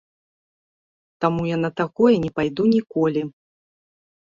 [1.25, 3.21] Таму я на такое не пайду ніколі.